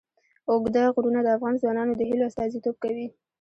[0.51, 3.07] اوږده غرونه د افغان ځوانانو د هیلو استازیتوب کوي.